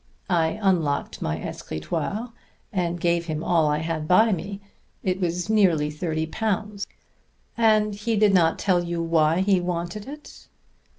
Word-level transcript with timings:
I 0.31 0.57
unlocked 0.59 1.21
my 1.21 1.37
escritoire, 1.39 2.31
and 2.73 2.99
gave 2.99 3.27
him 3.27 3.43
all 3.43 3.67
I 3.67 3.77
had 3.77 4.07
by 4.07 4.31
me. 4.31 4.59
It 5.03 5.21
was 5.21 5.47
nearly 5.47 5.91
thirty 5.91 6.25
pounds." 6.25 6.87
"And 7.55 7.93
he 7.93 8.15
did 8.15 8.33
not 8.33 8.57
tell 8.57 8.83
you 8.83 9.03
why 9.03 9.41
he 9.41 9.61
wanted 9.61 10.07
it?" 10.07 10.47